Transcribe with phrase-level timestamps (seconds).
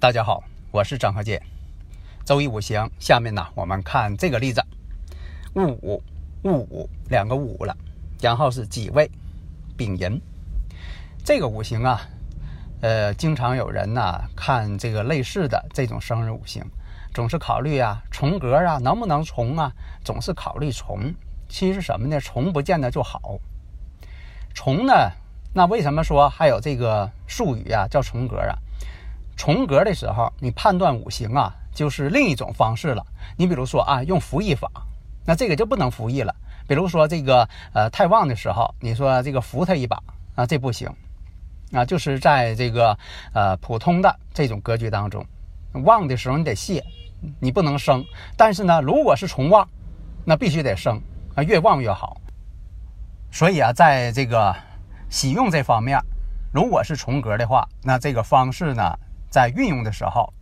[0.00, 1.42] 大家好，我是张和建。
[2.24, 4.64] 周一五行，下面呢，我们看这个例子：
[5.54, 6.00] 戊午、
[6.44, 7.76] 戊午两个午了，
[8.20, 9.10] 然后是己未、
[9.76, 10.22] 丙寅。
[11.24, 12.00] 这个五行啊，
[12.80, 16.64] 呃，经常有人呢看这个类似的这种生日五行，
[17.12, 19.72] 总是考虑啊重格啊能不能重啊，
[20.04, 21.12] 总是考虑重。
[21.48, 22.20] 其实什么呢？
[22.20, 23.40] 重不见得就好。
[24.54, 25.10] 重呢，
[25.52, 28.56] 那为什么说还有这个术语啊叫重格啊？
[29.38, 33.06] 重格的时候，你判断五行啊，就是另一种方式了。
[33.36, 34.68] 你比如说啊，用服役法，
[35.24, 36.34] 那这个就不能服役了。
[36.66, 40.02] 比如说这个呃太旺的时候，你说这个扶他一把
[40.34, 40.92] 啊，这不行
[41.72, 41.84] 啊。
[41.84, 42.98] 就是在这个
[43.32, 45.24] 呃普通的这种格局当中，
[45.84, 46.84] 旺的时候你得泄，
[47.38, 48.04] 你不能生。
[48.36, 49.66] 但是呢，如果是重旺，
[50.24, 51.00] 那必须得生
[51.36, 52.20] 啊，越旺越好。
[53.30, 54.52] 所以啊，在这个
[55.08, 55.96] 喜用这方面，
[56.52, 58.98] 如果是重格的话，那这个方式呢？
[59.30, 60.32] 在运用的时候，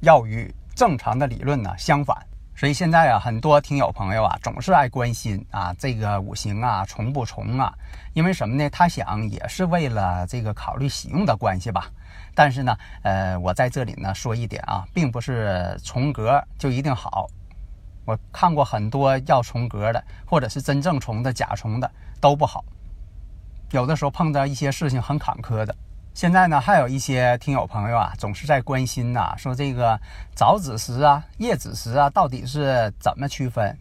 [0.00, 2.16] 要与正常的理论呢相反。
[2.54, 7.70] 所以现在啊，很多听友朋友啊，总是爱关心啊这个五行啊重不重啊？
[8.14, 8.70] 因为什么呢？
[8.70, 11.90] 他想也是为了这个考虑喜用的关系吧。
[12.34, 17.26] 但是呢，呃，我在这里呢说一点啊，并不是重格就一定好。
[18.06, 21.90] 我看过很多要重格的，或者是真正重的、假重的
[22.22, 22.64] 都不好。
[23.72, 25.76] 有的时候碰到一些事情很坎坷的。
[26.16, 30.00] 现在呢，还有一些听友朋友啊，总是在关心呐，说这个
[30.34, 33.76] 早子时啊、夜子时啊，到底是怎么区分？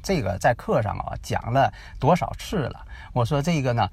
[0.00, 1.68] 这个在课上啊讲了
[1.98, 2.86] 多少次了？
[3.12, 3.88] 我说这个呢，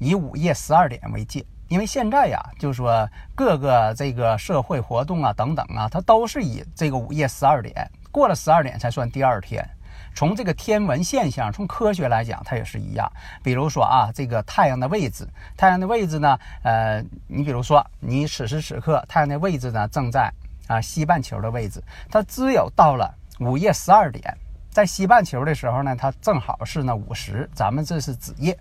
[0.00, 9.66] 以午夜十二点为界，因为现在呀，就说各个这个社会活动啊等等啊，它都是以这个午夜十二点过了十二点才算第二天。
[10.14, 13.10] 从这个天文现象，从科学来讲，它也是一样。
[13.42, 20.32] 比如说啊，这个太阳的位置，太阳的位置呢，呃，你比如说，你此时此刻太阳的位置呢，正在
[20.68, 24.22] 啊西半球的位置，它只有到了午夜十二点，
[24.70, 28.56] 在西半球的时候呢，它正好是呢午时，咱们这是子夜，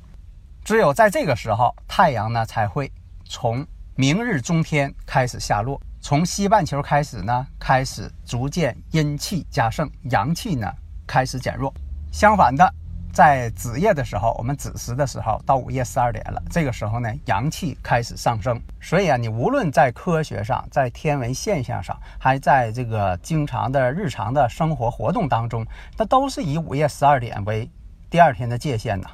[0.63, 2.91] 只有在这个时候，太阳呢才会
[3.25, 3.65] 从
[3.95, 10.73] 明日中天开始下落，从西半球开始呢，开始逐渐阴气加盛，阳气呢。
[11.07, 11.73] 开始减弱，
[12.11, 12.73] 相反的，
[13.11, 18.59] 在子夜的时候，我们子时的时候，到午夜十二点了，这个时候呢，阳气开始上升。
[18.81, 25.65] 所以啊，你无论在科学上，在天文现象上，还在这个经常的日常的生活活动当中，
[25.97, 27.69] 它都是以午夜十二点为
[28.09, 29.09] 第二天的界限呐。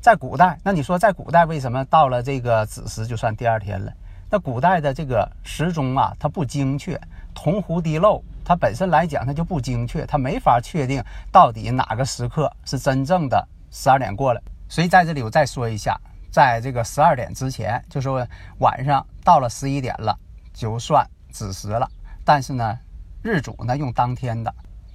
[0.00, 3.92] 在古代，那你说在古代为什么到了这个子时就算第二天了？
[4.30, 7.00] 那古代的这个时钟啊，它不精确，
[7.34, 8.22] 铜壶滴漏。
[8.48, 14.40] 它本身来讲，它就不精确，它没法确定到底哪个时刻是真正的十二点过了。
[14.70, 16.00] 所以在这里我再说一下，
[16.32, 18.26] 在这个十二点之前，就说
[18.60, 20.18] 晚上到了十一点了，
[20.54, 21.86] 就算子时了。
[22.24, 22.78] 但是呢，
[23.20, 24.50] 日主呢用当天的，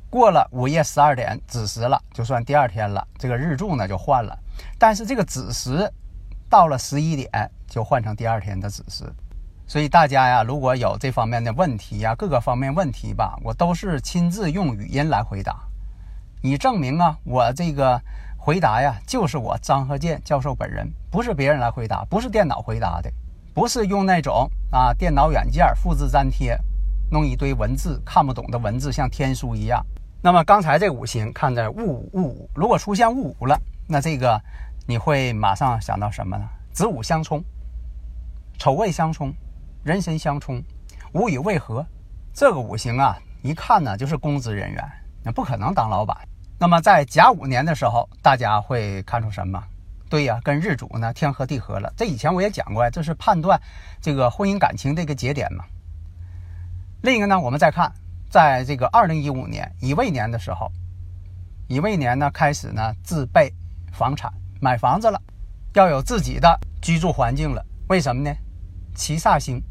[0.10, 3.08] 过了午夜十二点子时了，就算第二天了。
[3.20, 4.36] 这个日柱呢就换了，
[4.80, 5.88] 但是这个子时
[6.50, 7.30] 到了十一点
[7.68, 9.06] 就换成第二天的子时。
[9.66, 15.58] 所以大家呀，如果有这方面的问题呀，各个方面问题吧，我都是亲自用语音来回答，
[16.42, 18.00] 以证明啊，我这个
[18.38, 23.10] 回答呀，就是我张鹤建教授本人，不是别人来回答，不是电脑回答的，
[23.54, 26.60] 不是用那种啊电脑软件复制粘贴，
[27.10, 29.84] 弄一堆文字看不懂的文字，像天书一样。
[30.22, 34.40] 那么刚才这五行看着戊午戊午，如果出现戊午了，那这个
[34.86, 36.46] 你会马上想到什么呢？
[36.74, 37.42] 子午相冲，
[38.58, 39.34] 丑未相冲。
[39.84, 40.64] 人神相冲，
[41.12, 41.86] 无以为何，
[42.34, 44.82] 这个五行啊，一看呢就是公职人员，
[45.22, 46.18] 那不可能当老板。
[46.58, 49.62] 那么在甲午年的时候，大家会看出什么？
[50.10, 51.92] 对呀，跟日主呢天合地合了。
[51.98, 53.60] 这以前我也讲过呀，这是判断
[54.00, 55.66] 这个婚姻感情的一个节点嘛。
[57.02, 57.92] 另一个呢，我们再看，
[58.30, 60.72] 在这个二零一五年乙未年的时候，
[61.68, 63.54] 乙未年呢开始呢自备
[63.92, 64.32] 房产，
[64.62, 65.22] 买房子了，
[65.74, 67.62] 要有自己的居住环境了。
[67.90, 68.34] 为什么呢？
[68.96, 69.62] 七煞星。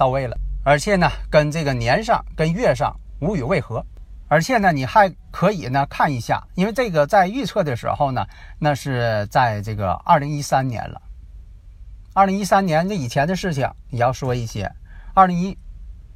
[0.00, 3.84] 到位了，而且呢，跟这个年上跟月上无与为合，
[4.28, 8.24] 而且呢，你还可以呢看一下，因为这个在预测的时候呢，
[8.58, 11.02] 那是在这个二零一三年了。
[12.14, 14.72] 二零一三年这以前的事情也要说一些，
[15.12, 15.58] 二零一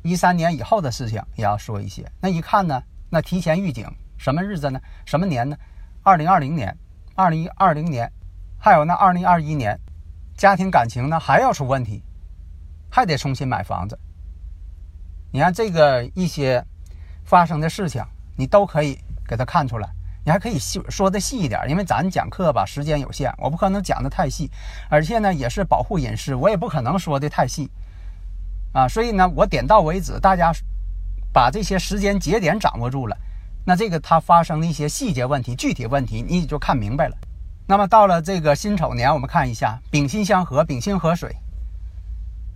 [0.00, 2.10] 一三年以后的事情也要说一些。
[2.22, 4.80] 那一看呢，那提前预警什么日子呢？
[5.04, 5.54] 什么年呢？
[6.02, 6.74] 二零二零年、
[7.14, 8.10] 二零二零年，
[8.58, 9.78] 还有那二零二一年，
[10.38, 12.02] 家庭感情呢还要出问题，
[12.94, 13.98] 还得重新买房子。
[15.32, 16.64] 你看这个一些。
[17.26, 18.04] 发生的事情，
[18.36, 19.88] 你都可以给他看出来。
[20.26, 24.50] 你还可以细说的细一点，因为咱讲课吧，时间有限，我不可能讲的太细，
[24.90, 27.70] 而且呢，也是保护隐私，我也不可能说的太细
[28.74, 28.86] 啊。
[28.86, 30.52] 所以呢，我点到为止，大家
[31.32, 33.16] 把这些时间节点掌握住了，
[33.64, 37.16] 那这个它发生的一些细节问题、具体问题，你就看明白了。
[37.66, 41.34] 那么到了这个辛丑年，我们看一下丙辛相合，丙辛合水，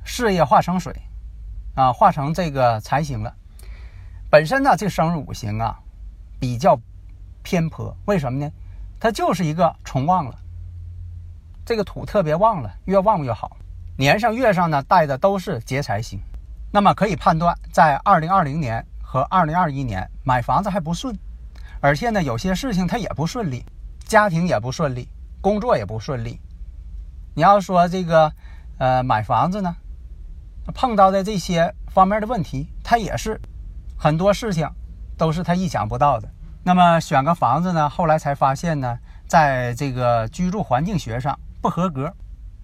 [0.04, 0.94] 事业化成水
[1.74, 3.34] 啊，化成这个财星了。
[4.30, 5.78] 本身呢，这生日五行啊，
[6.38, 6.78] 比较
[7.42, 7.96] 偏颇。
[8.06, 8.50] 为什么呢？
[9.00, 10.38] 它就是一个重旺了，
[11.64, 13.56] 这个土特别旺了，越旺越好。
[13.96, 16.20] 年上月上呢带的都是劫财星，
[16.72, 21.16] 那么可以判断，在二零二零年和二零二一年买房子还不顺，
[21.80, 23.64] 而且呢有些事情它也不顺利，
[24.00, 25.08] 家庭也不顺利，
[25.40, 26.40] 工作也不顺利。
[27.34, 28.32] 你要说这个
[28.78, 29.76] 呃买房子呢，
[30.75, 33.41] 碰到的这些方面的问题，它也是。
[33.97, 34.69] 很多事情
[35.17, 36.29] 都是他意想不到的。
[36.62, 37.88] 那么选个房子呢？
[37.88, 42.12] 后来才发现呢，在这个居住环境学上不合格。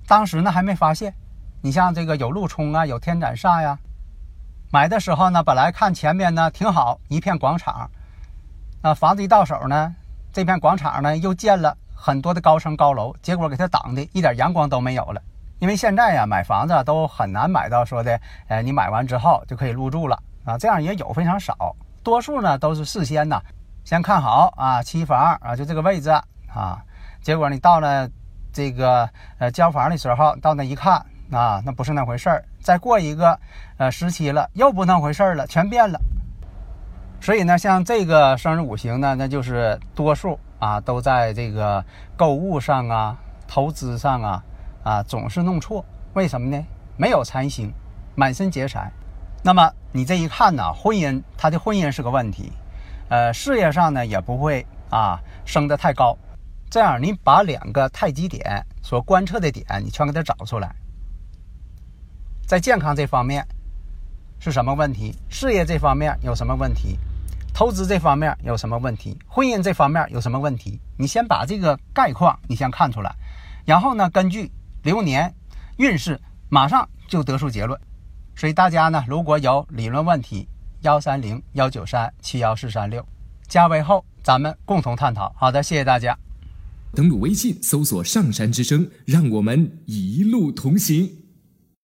[0.06, 1.15] 当时呢还没发现。
[1.62, 3.79] 你像这个有路冲啊，有天斩煞呀。
[4.71, 7.91] 买的时候呢，本来看前面呢挺好，一片广场。
[8.83, 9.95] 啊，房子一到手呢，
[10.31, 15.23] 这片广场呢又建了很多的高层高楼，结果给它挡的一点阳光都没有了。
[15.64, 20.22] 因为现在呀，买房子都很难买到说的，呃，你买完之后就可以入住了。
[20.44, 23.40] 啊，这样也有非常少，多数呢都是事先呢
[23.82, 26.11] 先看好啊，期房啊，就这个位置
[26.52, 26.84] 啊，
[27.22, 28.06] 结果你到了
[28.52, 29.08] 这个
[29.38, 31.02] 呃交房的时候，到那一看
[31.32, 32.44] 啊，那不是那回事儿。
[32.60, 33.40] 再过一个
[33.78, 35.99] 呃时期了，又不那回事儿了，全变了。
[37.22, 41.82] 所以呢，像这个生日五行呢，那就是多数啊都在这个
[42.19, 43.17] 购物上啊、
[43.49, 44.44] 投资上啊
[44.84, 45.84] 啊总是弄错。
[46.12, 46.64] 为什么呢？
[46.96, 47.72] 没有财星，
[48.14, 48.92] 满身劫财。
[49.42, 52.52] 那么你这一看呢，婚姻他的婚姻是个问题，
[53.08, 56.16] 呃，事业上呢也不会啊升得太高。
[56.70, 60.75] 这样你把两个太极点所观测的点，你全给他找出来。
[62.46, 63.46] 在健康这方面
[64.38, 65.14] 是什么问题？
[65.28, 66.98] 事业这方面有什么问题？
[67.52, 69.16] 投资这方面有什么问题？
[69.28, 70.81] 婚姻这方面有什么问题？
[70.96, 73.14] 你先把这个概况你先看出来，
[73.64, 74.50] 然后呢，根据
[74.84, 75.34] 流年
[75.78, 77.78] 运势，马上就得出结论。
[78.36, 80.46] 所以大家呢，如果有理论问题，
[80.82, 83.04] 幺三零幺九三七幺四三六，
[83.48, 85.34] 加微后，咱们共同探讨。
[85.36, 86.16] 好的，谢谢大家。
[86.94, 91.24] 登录微信，搜索“上山之声”，让我们一路同行。